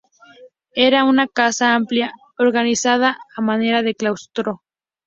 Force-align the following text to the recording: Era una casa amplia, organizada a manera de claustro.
Era 0.87 1.03
una 1.03 1.27
casa 1.27 1.75
amplia, 1.75 2.11
organizada 2.39 3.19
a 3.37 3.41
manera 3.43 3.83
de 3.83 3.93
claustro. 3.93 4.63